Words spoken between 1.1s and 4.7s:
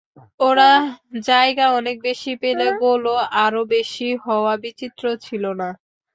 জায়গা অনেক বেশি পেলে গোলও আরও বেশি হওয়া